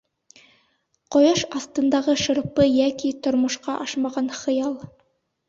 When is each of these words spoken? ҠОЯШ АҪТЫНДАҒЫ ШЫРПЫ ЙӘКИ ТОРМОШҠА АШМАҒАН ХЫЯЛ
ҠОЯШ 1.15 1.43
АҪТЫНДАҒЫ 1.59 2.15
ШЫРПЫ 2.23 2.67
ЙӘКИ 2.69 3.13
ТОРМОШҠА 3.29 3.77
АШМАҒАН 3.85 4.35
ХЫЯЛ 4.43 4.77